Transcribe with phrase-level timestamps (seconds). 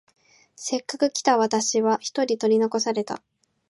[0.55, 3.21] せっかく来た私は一人取り残された。